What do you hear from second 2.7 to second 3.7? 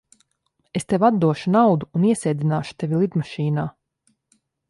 tevi lidmašīnā.